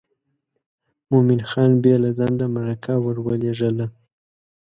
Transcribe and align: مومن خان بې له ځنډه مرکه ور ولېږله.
مومن 1.09 1.39
خان 1.49 1.71
بې 1.83 1.95
له 2.03 2.09
ځنډه 2.17 2.47
مرکه 2.55 2.93
ور 3.03 3.17
ولېږله. 3.25 3.85